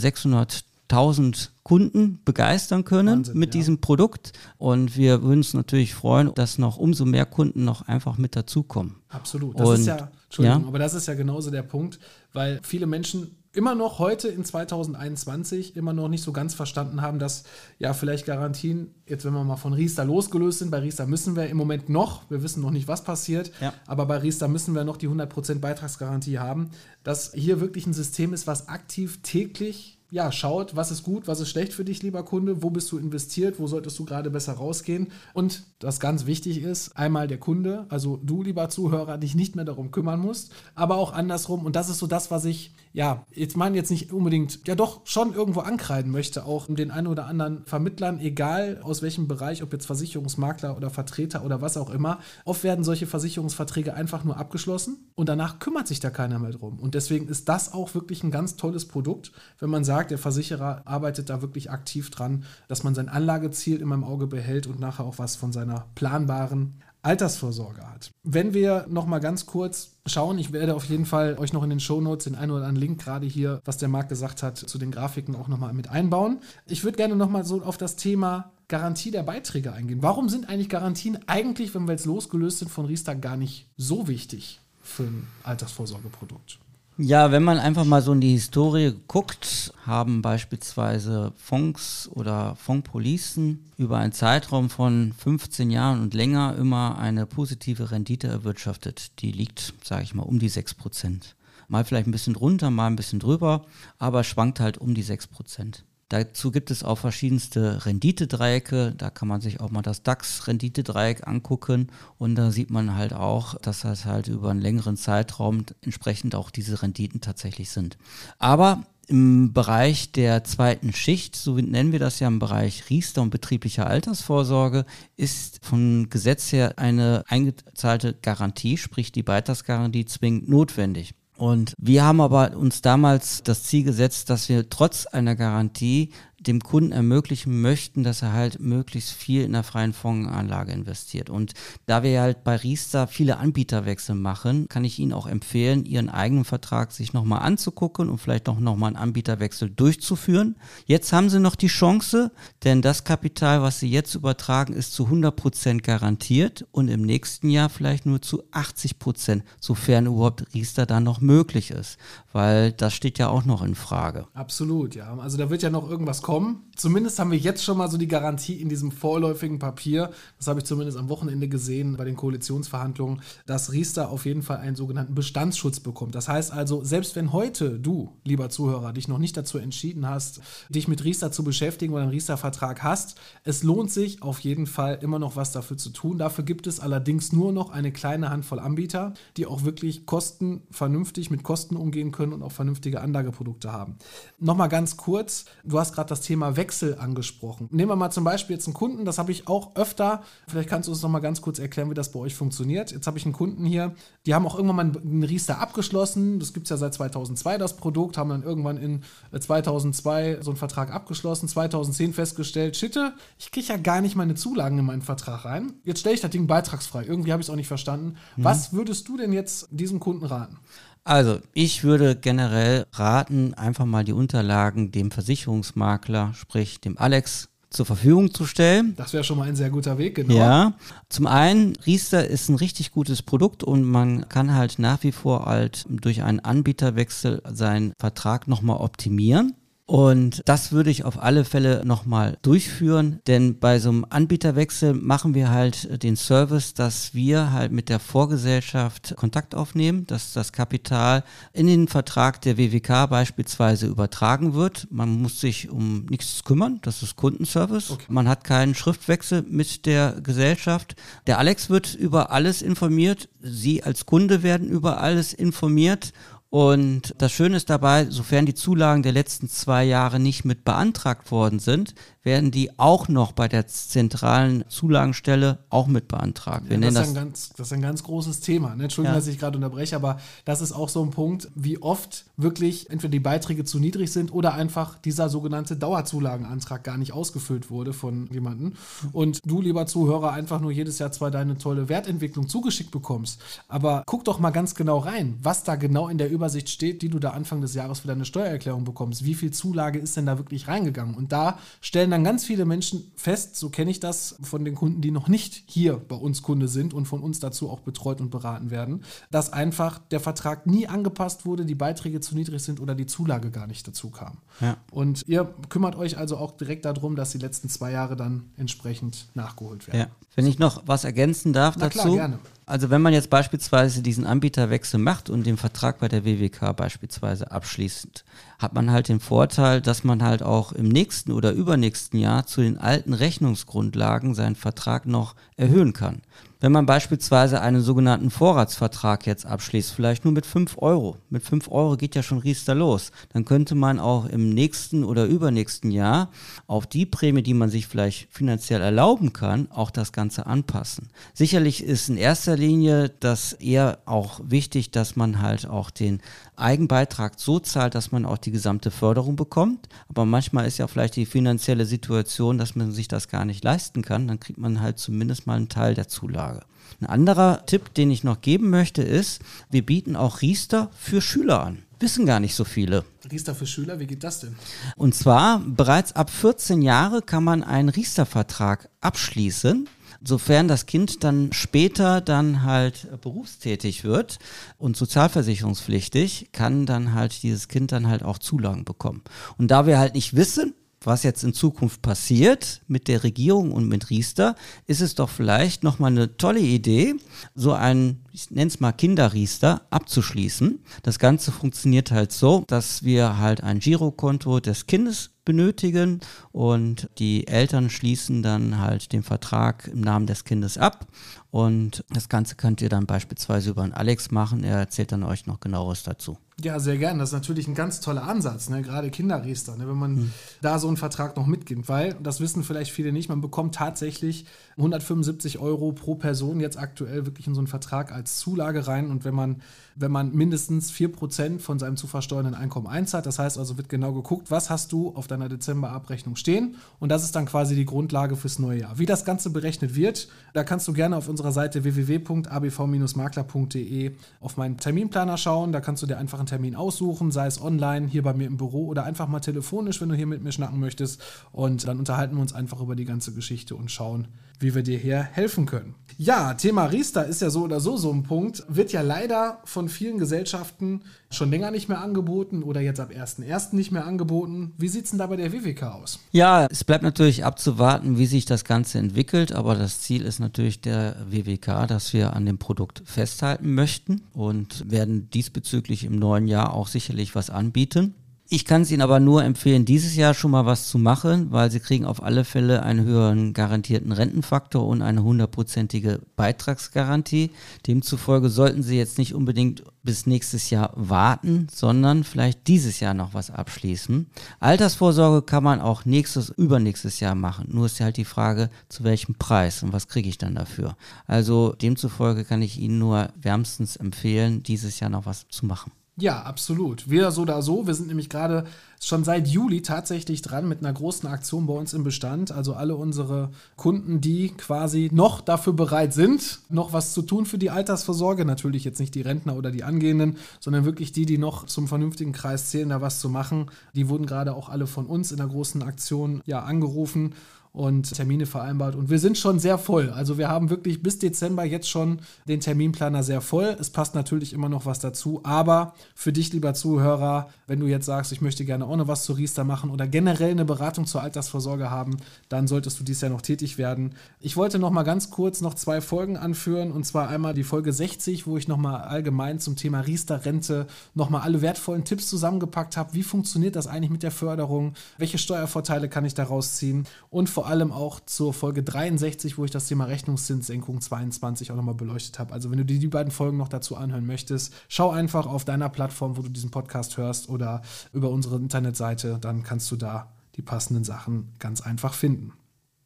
[0.90, 3.60] 600.000 Kunden begeistern können Wahnsinn, mit ja.
[3.60, 8.18] diesem Produkt und wir würden uns natürlich freuen, dass noch umso mehr Kunden noch einfach
[8.18, 8.98] mit dazukommen.
[9.10, 9.60] Absolut.
[9.60, 10.68] Das ist Und- ja, Entschuldigung, ja.
[10.68, 12.00] aber das ist ja genauso der Punkt,
[12.34, 17.20] weil viele Menschen immer noch heute in 2021 immer noch nicht so ganz verstanden haben,
[17.20, 17.44] dass
[17.78, 21.46] ja vielleicht Garantien, jetzt wenn wir mal von Riester losgelöst sind, bei Riester müssen wir
[21.48, 23.72] im Moment noch, wir wissen noch nicht, was passiert, Ja.
[23.86, 26.72] aber bei Riester müssen wir noch die 100% Beitragsgarantie haben,
[27.04, 31.40] dass hier wirklich ein System ist, was aktiv täglich ja, schaut, was ist gut, was
[31.40, 34.54] ist schlecht für dich, lieber Kunde, wo bist du investiert, wo solltest du gerade besser
[34.54, 35.08] rausgehen.
[35.34, 39.66] Und das ganz wichtig ist, einmal der Kunde, also du, lieber Zuhörer, dich nicht mehr
[39.66, 41.66] darum kümmern musst, aber auch andersrum.
[41.66, 45.02] Und das ist so das, was ich, ja, jetzt meine jetzt nicht unbedingt, ja doch
[45.06, 49.74] schon irgendwo ankreiden möchte, auch den einen oder anderen Vermittlern, egal aus welchem Bereich, ob
[49.74, 52.20] jetzt Versicherungsmakler oder Vertreter oder was auch immer.
[52.46, 56.80] Oft werden solche Versicherungsverträge einfach nur abgeschlossen und danach kümmert sich da keiner mehr drum.
[56.80, 60.84] Und deswegen ist das auch wirklich ein ganz tolles Produkt, wenn man sagt, der Versicherer
[60.86, 65.06] arbeitet da wirklich aktiv dran, dass man sein Anlageziel immer im Auge behält und nachher
[65.06, 68.12] auch was von seiner planbaren Altersvorsorge hat.
[68.24, 71.70] Wenn wir noch mal ganz kurz schauen, ich werde auf jeden Fall euch noch in
[71.70, 74.78] den Shownotes den einen oder anderen Link gerade hier, was der Marc gesagt hat, zu
[74.78, 76.40] den Grafiken auch noch mal mit einbauen.
[76.66, 80.02] Ich würde gerne noch mal so auf das Thema Garantie der Beiträge eingehen.
[80.02, 84.08] Warum sind eigentlich Garantien eigentlich, wenn wir jetzt losgelöst sind von Riester, gar nicht so
[84.08, 86.58] wichtig für ein Altersvorsorgeprodukt?
[87.00, 93.66] Ja, wenn man einfach mal so in die Historie guckt, haben beispielsweise Fonds oder Fondspolicen
[93.78, 99.20] über einen Zeitraum von 15 Jahren und länger immer eine positive Rendite erwirtschaftet.
[99.24, 101.36] Die liegt, sage ich mal, um die 6 Prozent.
[101.68, 103.66] Mal vielleicht ein bisschen drunter, mal ein bisschen drüber,
[103.98, 105.86] aber schwankt halt um die 6 Prozent.
[106.14, 108.94] Dazu gibt es auch verschiedenste Renditedreiecke.
[108.96, 111.88] Da kann man sich auch mal das DAX-Renditedreieck angucken.
[112.20, 116.52] Und da sieht man halt auch, dass das halt über einen längeren Zeitraum entsprechend auch
[116.52, 117.98] diese Renditen tatsächlich sind.
[118.38, 123.32] Aber im Bereich der zweiten Schicht, so nennen wir das ja im Bereich Riester und
[123.32, 124.86] betrieblicher Altersvorsorge,
[125.18, 131.16] ist von Gesetz her eine eingezahlte Garantie, sprich die Beitragsgarantie zwingend notwendig.
[131.38, 136.12] Und wir haben aber uns damals das Ziel gesetzt, dass wir trotz einer Garantie
[136.48, 141.30] dem Kunden ermöglichen möchten, dass er halt möglichst viel in der freien Fondsanlage investiert.
[141.30, 141.54] Und
[141.86, 146.46] da wir halt bei Riester viele Anbieterwechsel machen, kann ich Ihnen auch empfehlen, Ihren eigenen
[146.46, 150.56] Vertrag sich nochmal anzugucken und vielleicht auch nochmal einen Anbieterwechsel durchzuführen.
[150.86, 152.32] Jetzt haben Sie noch die Chance,
[152.64, 157.50] denn das Kapital, was Sie jetzt übertragen, ist zu 100 Prozent garantiert und im nächsten
[157.50, 161.98] Jahr vielleicht nur zu 80%, Prozent, sofern überhaupt Riester dann noch möglich ist.
[162.32, 164.28] Weil das steht ja auch noch in Frage.
[164.34, 165.16] Absolut, ja.
[165.18, 166.33] Also da wird ja noch irgendwas kommen.
[166.76, 170.10] Zumindest haben wir jetzt schon mal so die Garantie in diesem vorläufigen Papier.
[170.38, 174.58] Das habe ich zumindest am Wochenende gesehen bei den Koalitionsverhandlungen, dass Riester auf jeden Fall
[174.58, 176.16] einen sogenannten Bestandsschutz bekommt.
[176.16, 180.42] Das heißt also, selbst wenn heute du, lieber Zuhörer, dich noch nicht dazu entschieden hast,
[180.70, 184.98] dich mit Riester zu beschäftigen oder einen Riester-Vertrag hast, es lohnt sich auf jeden Fall
[185.02, 186.18] immer noch was dafür zu tun.
[186.18, 191.30] Dafür gibt es allerdings nur noch eine kleine Handvoll Anbieter, die auch wirklich Kosten vernünftig
[191.30, 193.98] mit Kosten umgehen können und auch vernünftige Anlageprodukte haben.
[194.40, 197.68] Nochmal ganz kurz, du hast gerade das Thema Wechsel angesprochen.
[197.72, 200.24] Nehmen wir mal zum Beispiel jetzt einen Kunden, das habe ich auch öfter.
[200.48, 202.92] Vielleicht kannst du uns noch mal ganz kurz erklären, wie das bei euch funktioniert.
[202.92, 203.94] Jetzt habe ich einen Kunden hier,
[204.26, 206.40] die haben auch irgendwann mal einen Riester abgeschlossen.
[206.40, 209.02] Das gibt es ja seit 2002, das Produkt, haben dann irgendwann in
[209.38, 214.36] 2002 äh, so einen Vertrag abgeschlossen, 2010 festgestellt, Schitte, ich kriege ja gar nicht meine
[214.36, 215.74] Zulagen in meinen Vertrag rein.
[215.84, 217.04] Jetzt stelle ich das Ding beitragsfrei.
[217.06, 218.18] Irgendwie habe ich es auch nicht verstanden.
[218.38, 218.44] Mhm.
[218.44, 220.58] Was würdest du denn jetzt diesem Kunden raten?
[221.06, 227.86] Also, ich würde generell raten, einfach mal die Unterlagen dem Versicherungsmakler, sprich dem Alex, zur
[227.86, 228.94] Verfügung zu stellen.
[228.96, 230.36] Das wäre schon mal ein sehr guter Weg, genau.
[230.36, 230.74] Ja.
[231.10, 235.46] Zum einen, Riester ist ein richtig gutes Produkt und man kann halt nach wie vor
[235.46, 239.56] halt durch einen Anbieterwechsel seinen Vertrag nochmal optimieren.
[239.86, 245.34] Und das würde ich auf alle Fälle nochmal durchführen, denn bei so einem Anbieterwechsel machen
[245.34, 251.26] wir halt den Service, dass wir halt mit der Vorgesellschaft Kontakt aufnehmen, dass das Kapital
[251.52, 254.88] in den Vertrag der WWK beispielsweise übertragen wird.
[254.90, 257.92] Man muss sich um nichts kümmern, das ist Kundenservice.
[257.92, 258.06] Okay.
[258.08, 260.96] Man hat keinen Schriftwechsel mit der Gesellschaft.
[261.28, 266.14] Der Alex wird über alles informiert, Sie als Kunde werden über alles informiert
[266.54, 271.32] und das Schöne ist dabei, sofern die Zulagen der letzten zwei Jahre nicht mit beantragt
[271.32, 276.66] worden sind, werden die auch noch bei der zentralen Zulagenstelle auch mit beantragt.
[276.70, 278.76] Ja, das, ist ein ganz, das ist ein ganz großes Thema.
[278.76, 278.84] Ne?
[278.84, 279.20] Entschuldigung, ja.
[279.20, 283.12] dass ich gerade unterbreche, aber das ist auch so ein Punkt, wie oft wirklich entweder
[283.12, 288.28] die Beiträge zu niedrig sind oder einfach dieser sogenannte Dauerzulagenantrag gar nicht ausgefüllt wurde von
[288.32, 288.74] jemandem.
[289.12, 294.04] Und du, lieber Zuhörer, einfach nur jedes Jahr zwar deine tolle Wertentwicklung zugeschickt bekommst, aber
[294.06, 297.20] guck doch mal ganz genau rein, was da genau in der Übersicht steht, die du
[297.20, 299.26] da Anfang des Jahres für deine Steuererklärung bekommst.
[299.26, 301.16] Wie viel Zulage ist denn da wirklich reingegangen?
[301.16, 305.02] Und da stellen dann ganz viele Menschen fest, so kenne ich das von den Kunden,
[305.02, 308.30] die noch nicht hier bei uns Kunde sind und von uns dazu auch betreut und
[308.30, 312.94] beraten werden, dass einfach der Vertrag nie angepasst wurde, die Beiträge zu niedrig sind oder
[312.94, 314.38] die Zulage gar nicht dazu kam.
[314.62, 314.78] Ja.
[314.92, 319.28] Und ihr kümmert euch also auch direkt darum, dass die letzten zwei Jahre dann entsprechend
[319.34, 320.00] nachgeholt werden.
[320.00, 320.08] Ja.
[320.36, 322.00] Wenn ich noch was ergänzen darf Na dazu.
[322.00, 322.40] Klar, gerne.
[322.66, 327.52] Also wenn man jetzt beispielsweise diesen Anbieterwechsel macht und den Vertrag bei der WWK beispielsweise
[327.52, 328.24] abschließt,
[328.58, 332.62] hat man halt den Vorteil, dass man halt auch im nächsten oder übernächsten Jahr zu
[332.62, 336.22] den alten Rechnungsgrundlagen seinen Vertrag noch erhöhen kann.
[336.64, 341.70] Wenn man beispielsweise einen sogenannten Vorratsvertrag jetzt abschließt, vielleicht nur mit 5 Euro, mit 5
[341.70, 346.30] Euro geht ja schon Riester los, dann könnte man auch im nächsten oder übernächsten Jahr
[346.66, 351.10] auf die Prämie, die man sich vielleicht finanziell erlauben kann, auch das Ganze anpassen.
[351.34, 356.22] Sicherlich ist in erster Linie das eher auch wichtig, dass man halt auch den
[356.56, 359.88] Eigenbeitrag so zahlt, dass man auch die gesamte Förderung bekommt.
[360.10, 364.02] Aber manchmal ist ja vielleicht die finanzielle Situation, dass man sich das gar nicht leisten
[364.02, 364.28] kann.
[364.28, 366.62] Dann kriegt man halt zumindest mal einen Teil der Zulage.
[367.02, 371.64] Ein anderer Tipp, den ich noch geben möchte, ist, wir bieten auch Riester für Schüler
[371.64, 371.84] an.
[372.00, 373.06] Wissen gar nicht so viele.
[373.32, 374.56] Riester für Schüler, wie geht das denn?
[374.98, 379.88] Und zwar bereits ab 14 Jahre kann man einen Riester-Vertrag abschließen
[380.24, 384.40] sofern das Kind dann später dann halt berufstätig wird
[384.78, 389.22] und sozialversicherungspflichtig, kann dann halt dieses Kind dann halt auch Zulagen bekommen.
[389.58, 390.74] Und da wir halt nicht wissen,
[391.06, 394.56] was jetzt in Zukunft passiert mit der Regierung und mit Riester,
[394.88, 397.16] ist es doch vielleicht nochmal eine tolle Idee,
[397.56, 400.80] so ein, ich nenne es mal Kinderriester, abzuschließen.
[401.04, 407.48] Das Ganze funktioniert halt so, dass wir halt ein Girokonto des Kindes benötigen und die
[407.48, 411.08] Eltern schließen dann halt den Vertrag im Namen des Kindes ab
[411.54, 415.46] und das Ganze könnt ihr dann beispielsweise über einen Alex machen, er erzählt dann euch
[415.46, 416.40] noch genaueres dazu.
[416.62, 417.20] Ja, sehr gerne.
[417.20, 418.84] Das ist natürlich ein ganz toller Ansatz, ne?
[418.84, 419.88] gerade Kinderriester, ne?
[419.88, 420.32] wenn man hm.
[420.62, 424.46] da so einen Vertrag noch mitgibt, weil, das wissen vielleicht viele nicht, man bekommt tatsächlich
[424.78, 429.26] 175 Euro pro Person jetzt aktuell wirklich in so einen Vertrag als Zulage rein und
[429.26, 429.62] wenn man,
[429.96, 434.14] wenn man mindestens 4% von seinem zu versteuernden Einkommen einzahlt, das heißt also wird genau
[434.14, 438.36] geguckt, was hast du auf deiner Dezemberabrechnung stehen und das ist dann quasi die Grundlage
[438.36, 439.00] fürs neue Jahr.
[439.00, 444.78] Wie das Ganze berechnet wird, da kannst du gerne auf unserer Seite www.abv-makler.de auf meinen
[444.78, 448.34] Terminplaner schauen, da kannst du dir einfach einen Termin aussuchen, sei es online, hier bei
[448.34, 451.22] mir im Büro oder einfach mal telefonisch, wenn du hier mit mir schnacken möchtest.
[451.52, 454.30] Und dann unterhalten wir uns einfach über die ganze Geschichte und schauen,
[454.60, 455.96] wie wir dir hier helfen können.
[456.18, 459.90] Ja, Thema Riester ist ja so oder so so ein Punkt, wird ja leider von
[459.90, 463.76] vielen Gesellschaften schon länger nicht mehr angeboten oder jetzt ab 1.1.
[463.76, 464.74] nicht mehr angeboten.
[464.78, 466.20] Wie sieht es denn da bei der WWK aus?
[466.32, 470.82] Ja, es bleibt natürlich abzuwarten, wie sich das Ganze entwickelt, aber das Ziel ist natürlich
[470.82, 476.74] der WWK, dass wir an dem Produkt festhalten möchten und werden diesbezüglich im neuen Jahr
[476.74, 478.14] auch sicherlich was anbieten.
[478.50, 481.72] Ich kann es Ihnen aber nur empfehlen, dieses Jahr schon mal was zu machen, weil
[481.72, 487.52] Sie kriegen auf alle Fälle einen höheren garantierten Rentenfaktor und eine hundertprozentige Beitragsgarantie.
[487.88, 493.34] Demzufolge sollten Sie jetzt nicht unbedingt bis nächstes Jahr warten, sondern vielleicht dieses Jahr noch
[493.34, 494.28] was abschließen.
[494.60, 497.70] Altersvorsorge kann man auch nächstes, übernächstes Jahr machen.
[497.72, 500.98] Nur ist halt die Frage, zu welchem Preis und was kriege ich dann dafür.
[501.28, 505.94] Also demzufolge kann ich Ihnen nur wärmstens empfehlen, dieses Jahr noch was zu machen.
[506.16, 507.10] Ja, absolut.
[507.10, 507.88] Wir so oder so.
[507.88, 508.66] Wir sind nämlich gerade
[509.02, 512.52] schon seit Juli tatsächlich dran mit einer großen Aktion bei uns im Bestand.
[512.52, 517.58] Also alle unsere Kunden, die quasi noch dafür bereit sind, noch was zu tun für
[517.58, 518.46] die Altersvorsorge.
[518.46, 522.32] Natürlich jetzt nicht die Rentner oder die Angehenden, sondern wirklich die, die noch zum vernünftigen
[522.32, 523.72] Kreis zählen, da was zu machen.
[523.96, 527.34] Die wurden gerade auch alle von uns in der großen Aktion ja angerufen
[527.74, 528.96] und Termine vereinbart.
[528.96, 530.12] Und wir sind schon sehr voll.
[530.12, 533.76] Also wir haben wirklich bis Dezember jetzt schon den Terminplaner sehr voll.
[533.80, 535.42] Es passt natürlich immer noch was dazu.
[535.44, 539.24] Aber für dich, lieber Zuhörer, wenn du jetzt sagst, ich möchte gerne auch noch was
[539.24, 543.32] zu Riester machen oder generell eine Beratung zur Altersvorsorge haben, dann solltest du dies Jahr
[543.32, 544.14] noch tätig werden.
[544.40, 546.92] Ich wollte noch mal ganz kurz noch zwei Folgen anführen.
[546.92, 551.32] Und zwar einmal die Folge 60, wo ich noch mal allgemein zum Thema Riester-Rente noch
[551.32, 553.16] mal alle wertvollen Tipps zusammengepackt habe.
[553.16, 554.94] Wie funktioniert das eigentlich mit der Förderung?
[555.18, 557.08] Welche Steuervorteile kann ich daraus ziehen?
[557.32, 561.78] Und vor vor allem auch zur Folge 63, wo ich das Thema Rechnungszinssenkung 22 auch
[561.78, 562.52] nochmal beleuchtet habe.
[562.52, 565.88] Also wenn du dir die beiden Folgen noch dazu anhören möchtest, schau einfach auf deiner
[565.88, 570.62] Plattform, wo du diesen Podcast hörst oder über unsere Internetseite, dann kannst du da die
[570.62, 572.52] passenden Sachen ganz einfach finden.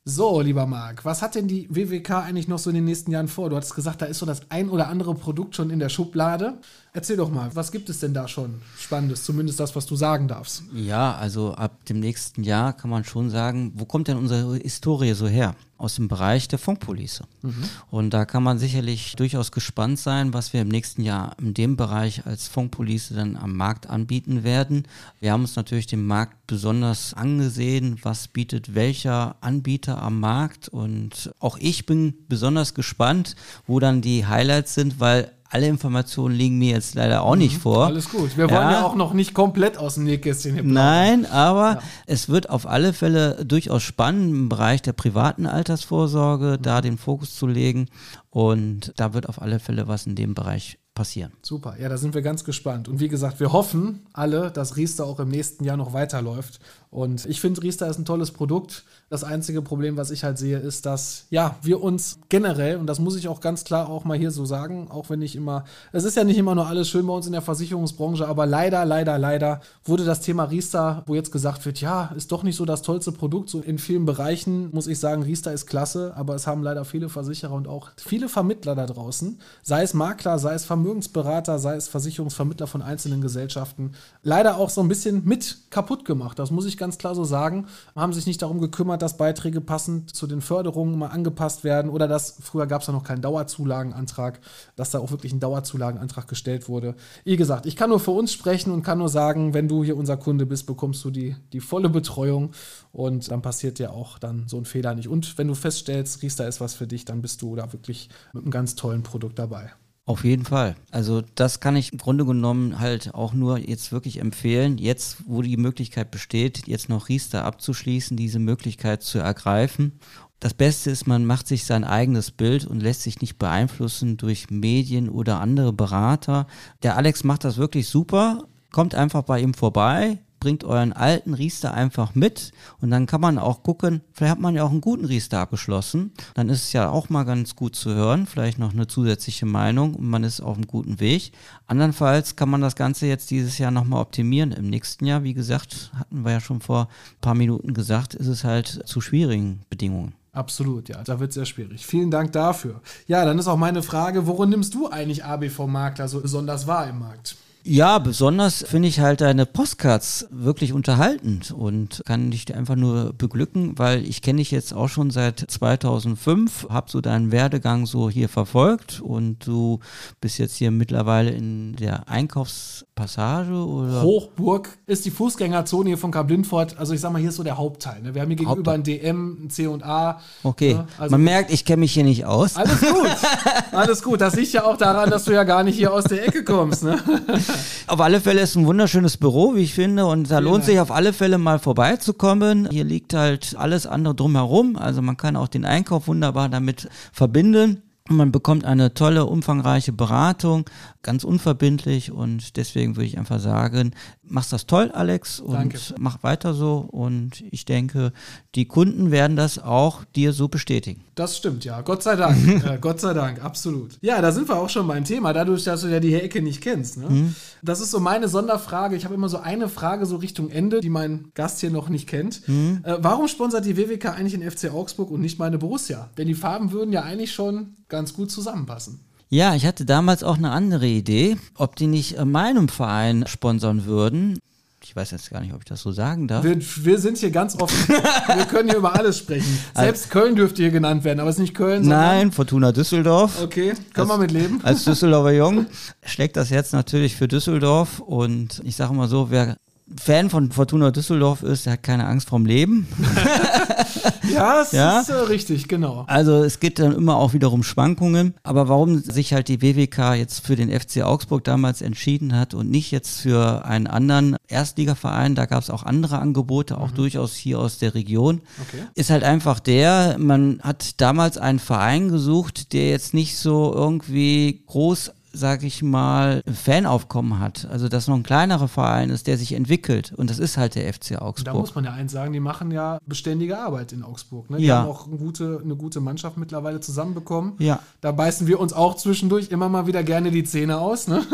[0.09, 3.27] So, lieber Marc, was hat denn die WWK eigentlich noch so in den nächsten Jahren
[3.27, 3.49] vor?
[3.49, 6.59] Du hattest gesagt, da ist so das ein oder andere Produkt schon in der Schublade.
[6.93, 9.25] Erzähl doch mal, was gibt es denn da schon Spannendes?
[9.25, 10.63] Zumindest das, was du sagen darfst.
[10.73, 15.11] Ja, also ab dem nächsten Jahr kann man schon sagen, wo kommt denn unsere Historie
[15.11, 15.55] so her?
[15.77, 17.25] Aus dem Bereich der Funkpolice.
[17.41, 17.63] Mhm.
[17.91, 21.75] Und da kann man sicherlich durchaus gespannt sein, was wir im nächsten Jahr in dem
[21.75, 24.87] Bereich als Funkpolice dann am Markt anbieten werden.
[25.19, 30.67] Wir haben uns natürlich den Markt besonders angesehen, was bietet welcher Anbieter am Markt.
[30.69, 33.35] Und auch ich bin besonders gespannt,
[33.67, 37.61] wo dann die Highlights sind, weil alle Informationen liegen mir jetzt leider auch nicht mhm,
[37.61, 37.85] vor.
[37.85, 38.37] Alles gut.
[38.37, 41.81] Wir wollen ja, auch noch nicht komplett aus dem Nähkästchen hier Nein, aber ja.
[42.05, 46.61] es wird auf alle Fälle durchaus spannend im Bereich der privaten Altersvorsorge, mhm.
[46.61, 47.87] da den Fokus zu legen.
[48.29, 51.31] Und da wird auf alle Fälle was in dem Bereich passieren.
[51.43, 52.87] Super, ja, da sind wir ganz gespannt.
[52.87, 56.59] Und wie gesagt, wir hoffen alle, dass Riester auch im nächsten Jahr noch weiterläuft.
[56.89, 58.85] Und ich finde, Riester ist ein tolles Produkt.
[59.09, 62.99] Das einzige Problem, was ich halt sehe, ist, dass ja, wir uns generell, und das
[62.99, 66.05] muss ich auch ganz klar auch mal hier so sagen, auch wenn ich immer, es
[66.05, 69.17] ist ja nicht immer nur alles schön bei uns in der Versicherungsbranche, aber leider, leider,
[69.17, 72.81] leider wurde das Thema Riester, wo jetzt gesagt wird, ja, ist doch nicht so das
[72.81, 73.49] tollste Produkt.
[73.49, 77.09] So in vielen Bereichen muss ich sagen, Riester ist klasse, aber es haben leider viele
[77.09, 81.87] Versicherer und auch viele Vermittler da draußen, sei es Makler, sei es Vermögensberater, sei es
[81.89, 83.91] Versicherungsvermittler von einzelnen Gesellschaften,
[84.23, 86.39] leider auch so ein bisschen mit kaputt gemacht.
[86.39, 87.67] Das muss ich ganz klar so sagen.
[87.95, 91.89] Haben sich nicht darum gekümmert, gekümmert, dass Beiträge passend zu den Förderungen mal angepasst werden
[91.89, 94.39] oder dass früher gab es ja noch keinen Dauerzulagenantrag,
[94.75, 96.95] dass da auch wirklich ein Dauerzulagenantrag gestellt wurde.
[97.23, 99.97] Wie gesagt, ich kann nur für uns sprechen und kann nur sagen, wenn du hier
[99.97, 102.51] unser Kunde bist, bekommst du die, die volle Betreuung
[102.91, 105.07] und dann passiert dir auch dann so ein Fehler nicht.
[105.07, 108.43] Und wenn du feststellst, Riester ist was für dich, dann bist du da wirklich mit
[108.43, 109.71] einem ganz tollen Produkt dabei.
[110.07, 110.77] Auf jeden Fall.
[110.89, 115.41] Also das kann ich im Grunde genommen halt auch nur jetzt wirklich empfehlen, jetzt wo
[115.41, 119.99] die Möglichkeit besteht, jetzt noch Riester abzuschließen, diese Möglichkeit zu ergreifen.
[120.39, 124.49] Das Beste ist, man macht sich sein eigenes Bild und lässt sich nicht beeinflussen durch
[124.49, 126.47] Medien oder andere Berater.
[126.83, 128.45] Der Alex macht das wirklich super.
[128.71, 133.39] Kommt einfach bei ihm vorbei, bringt euren alten Riester einfach mit und dann kann man
[133.39, 136.11] auch gucken, vielleicht hat man ja auch einen guten Riester abgeschlossen.
[136.35, 139.95] Dann ist es ja auch mal ganz gut zu hören, vielleicht noch eine zusätzliche Meinung
[139.95, 141.31] und man ist auf einem guten Weg.
[141.65, 144.51] Andernfalls kann man das Ganze jetzt dieses Jahr nochmal optimieren.
[144.51, 148.27] Im nächsten Jahr, wie gesagt, hatten wir ja schon vor ein paar Minuten gesagt, ist
[148.27, 150.13] es halt zu schwierigen Bedingungen.
[150.37, 151.83] Absolut, ja, da wird es sehr schwierig.
[151.83, 152.81] Vielen Dank dafür.
[153.07, 156.99] Ja, dann ist auch meine Frage, worin nimmst du eigentlich ABV-Makler so besonders wahr im
[156.99, 157.37] Markt?
[157.69, 163.77] Ja, besonders finde ich halt deine Postcards wirklich unterhaltend und kann dich einfach nur beglücken,
[163.77, 168.29] weil ich kenne dich jetzt auch schon seit 2005, habe so deinen Werdegang so hier
[168.29, 169.81] verfolgt und du
[170.21, 174.01] bist jetzt hier mittlerweile in der Einkaufspassage oder?
[174.01, 176.79] Hochburg ist die Fußgängerzone hier von Kablindfort.
[176.79, 178.01] Also ich sag mal, hier ist so der Hauptteil.
[178.01, 178.15] Ne?
[178.15, 180.21] Wir haben hier gegenüber ein DM, ein C&A.
[180.43, 180.87] Okay, ne?
[180.97, 182.55] also man merkt, ich kenne mich hier nicht aus.
[182.55, 183.09] Alles gut,
[183.73, 184.21] alles gut.
[184.21, 186.83] Das liegt ja auch daran, dass du ja gar nicht hier aus der Ecke kommst.
[186.83, 186.97] Ne?
[187.87, 190.05] auf alle Fälle ist ein wunderschönes Büro, wie ich finde.
[190.05, 192.69] Und da lohnt sich auf alle Fälle mal vorbeizukommen.
[192.69, 194.75] Hier liegt halt alles andere drumherum.
[194.75, 197.81] Also man kann auch den Einkauf wunderbar damit verbinden.
[198.09, 200.65] Man bekommt eine tolle, umfangreiche Beratung,
[201.07, 203.91] ganz unverbindlich und deswegen würde ich einfach sagen,
[204.23, 205.79] machst das toll, Alex, und Danke.
[205.97, 206.79] mach weiter so.
[206.79, 208.11] Und ich denke,
[208.55, 211.05] die Kunden werden das auch dir so bestätigen.
[211.15, 211.79] Das stimmt, ja.
[211.79, 212.65] Gott sei Dank.
[212.65, 213.97] äh, Gott sei Dank, absolut.
[214.01, 216.59] Ja, da sind wir auch schon beim Thema, dadurch, dass du ja die Ecke nicht
[216.59, 216.97] kennst.
[216.97, 217.33] Ne?
[217.63, 218.97] Das ist so meine Sonderfrage.
[218.97, 222.09] Ich habe immer so eine Frage so Richtung Ende, die mein Gast hier noch nicht
[222.09, 222.41] kennt.
[222.49, 226.09] Äh, warum sponsert die WWK eigentlich den FC Augsburg und nicht meine Borussia?
[226.17, 229.06] Denn die Farben würden ja eigentlich schon ganz gut zusammenpassen.
[229.29, 233.85] Ja, ich hatte damals auch eine andere Idee, ob die nicht äh, meinem Verein sponsern
[233.85, 234.39] würden.
[234.81, 236.45] Ich weiß jetzt gar nicht, ob ich das so sagen darf.
[236.45, 237.89] Wir, wir sind hier ganz offen.
[238.35, 239.59] wir können hier über alles sprechen.
[239.75, 241.85] Selbst Köln dürfte hier genannt werden, aber es ist nicht Köln.
[241.85, 243.41] Nein, Fortuna Düsseldorf.
[243.43, 244.61] Okay, können wir mit leben.
[244.63, 245.65] Als Düsseldorfer Jung
[246.05, 249.57] schlägt das jetzt natürlich für Düsseldorf und ich sage mal so, wer
[249.95, 252.87] Fan von Fortuna Düsseldorf ist, der hat keine Angst vorm Leben.
[254.33, 254.99] Ja, das Ja?
[254.99, 256.03] ist äh, richtig, genau.
[256.07, 258.33] Also es geht dann immer auch wiederum Schwankungen.
[258.43, 262.69] Aber warum sich halt die WWK jetzt für den FC Augsburg damals entschieden hat und
[262.69, 267.59] nicht jetzt für einen anderen Erstligaverein, da gab es auch andere Angebote, auch durchaus hier
[267.59, 268.83] aus der Region, Okay.
[268.95, 274.63] ist halt einfach der, man hat damals einen Verein gesucht, der jetzt nicht so irgendwie
[274.67, 277.67] groß sag ich mal, Fanaufkommen hat.
[277.71, 280.13] Also, dass noch ein kleinerer Verein ist, der sich entwickelt.
[280.15, 281.53] Und das ist halt der FC Da Augsburg.
[281.55, 284.49] muss man ja eins sagen, die machen ja beständige Arbeit in Augsburg.
[284.49, 284.57] Ne?
[284.57, 284.79] Die Ja.
[284.79, 287.53] haben auch eine gute, eine gute Mannschaft mittlerweile zusammenbekommen.
[287.59, 287.79] Ja.
[288.01, 291.07] Da beißen wir uns auch zwischendurch immer mal wieder gerne die Zähne aus.
[291.07, 291.21] Ne?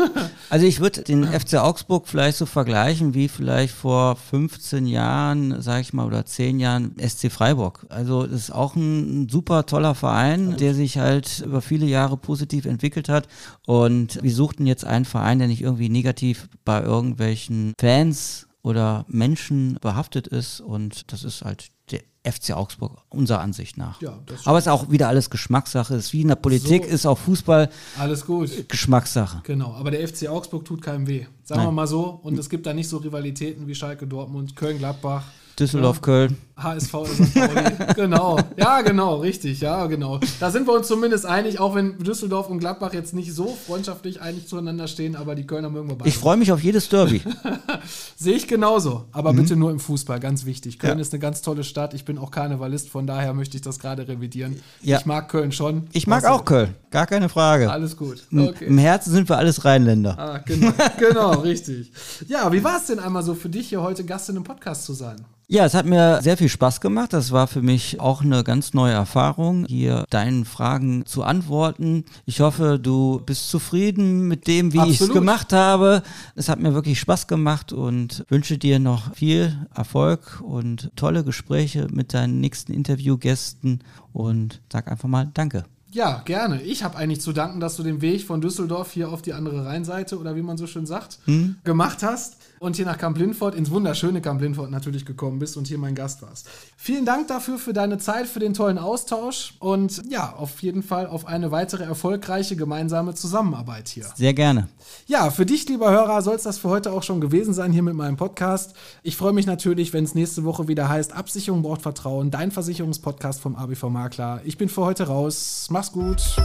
[0.50, 5.80] Also ich würde den FC Augsburg vielleicht so vergleichen wie vielleicht vor 15 Jahren, sage
[5.80, 7.86] ich mal, oder 10 Jahren SC Freiburg.
[7.88, 12.66] Also das ist auch ein super toller Verein, der sich halt über viele Jahre positiv
[12.66, 13.26] entwickelt hat.
[13.66, 19.78] Und wir suchten jetzt einen Verein, der nicht irgendwie negativ bei irgendwelchen Fans oder Menschen
[19.80, 20.60] behaftet ist.
[20.60, 24.00] Und das ist halt der FC Augsburg, unserer Ansicht nach.
[24.00, 25.94] Ja, Aber es ist auch wieder alles Geschmackssache.
[25.94, 26.90] Es ist wie in der Politik, So.
[26.90, 28.68] ist auch Fußball Alles gut.
[28.68, 29.40] Geschmackssache.
[29.44, 31.26] Genau, aber der FC Augsburg tut keinem weh.
[31.42, 31.68] Sagen Nein.
[31.68, 32.18] wir mal so.
[32.22, 35.24] Und es gibt da nicht so Rivalitäten wie Schalke Dortmund, Köln Gladbach,
[35.58, 36.36] Düsseldorf, Köln.
[36.56, 37.34] HSV St.
[37.34, 37.94] Pauli.
[37.96, 38.38] genau.
[38.56, 39.60] Ja, genau, richtig.
[39.60, 40.20] Ja, genau.
[40.38, 44.20] Da sind wir uns zumindest einig, auch wenn Düsseldorf und Gladbach jetzt nicht so freundschaftlich
[44.22, 46.08] eigentlich zueinander stehen, aber die Kölner mögen wir beide.
[46.08, 47.22] Ich freue mich auf jedes Derby.
[48.16, 50.78] Sehe ich genauso, aber bitte nur im Fußball, ganz wichtig.
[50.78, 50.98] Köln Mhm.
[50.98, 51.02] Ja.
[51.02, 51.92] ist eine ganz tolle Stadt.
[51.94, 54.60] Ich bin auch Karnevalist, von daher möchte ich das gerade revidieren.
[54.80, 54.98] Ja.
[54.98, 55.88] Ich mag Köln schon.
[55.92, 57.70] Ich mag Was- auch Köln, gar keine Frage.
[57.70, 58.24] Alles gut.
[58.32, 58.66] Okay.
[58.66, 60.16] Im Herzen sind wir alles Rheinländer.
[60.18, 61.90] Ah, genau, genau, richtig.
[62.28, 64.84] Ja, wie war es denn einmal so für dich, hier heute Gast in einem Podcast
[64.84, 65.16] zu sein?
[65.46, 67.12] Ja, es hat mir sehr viel Spaß gemacht.
[67.12, 72.04] Das war für mich auch eine ganz neue Erfahrung, hier deinen Fragen zu antworten.
[72.24, 76.02] Ich hoffe, du bist zufrieden mit dem, wie ich es gemacht habe.
[76.34, 81.88] Es hat mir wirklich Spaß gemacht und wünsche dir noch viel Erfolg und tolle Gespräche
[81.92, 85.64] mit deinen nächsten Interviewgästen und sag einfach mal Danke.
[85.92, 86.60] Ja, gerne.
[86.62, 89.64] Ich habe eigentlich zu danken, dass du den Weg von Düsseldorf hier auf die andere
[89.64, 91.54] Rheinseite oder wie man so schön sagt, Hm?
[91.62, 95.94] gemacht hast und hier nach Kamp-Lindfort, ins wunderschöne Kamp-Lindfort natürlich gekommen bist und hier mein
[95.94, 96.48] Gast warst.
[96.76, 101.06] Vielen Dank dafür, für deine Zeit, für den tollen Austausch und ja, auf jeden Fall
[101.06, 104.06] auf eine weitere erfolgreiche gemeinsame Zusammenarbeit hier.
[104.14, 104.68] Sehr gerne.
[105.06, 107.82] Ja, für dich, lieber Hörer, soll es das für heute auch schon gewesen sein hier
[107.82, 108.74] mit meinem Podcast.
[109.02, 113.40] Ich freue mich natürlich, wenn es nächste Woche wieder heißt, Absicherung braucht Vertrauen, dein Versicherungspodcast
[113.40, 114.40] vom ABV Makler.
[114.44, 115.68] Ich bin für heute raus.
[115.70, 116.36] Mach's gut.